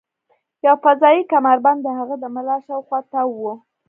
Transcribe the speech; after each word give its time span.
یو 0.65 0.75
فضايي 0.83 1.21
کمربند 1.31 1.79
د 1.83 1.87
هغه 1.99 2.15
د 2.19 2.25
ملا 2.35 2.57
شاوخوا 2.65 2.99
تاو 3.11 3.31
و 3.41 3.45